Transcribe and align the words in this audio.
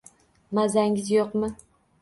Mazangiz 0.59 1.13
yo`qmi 1.19 1.55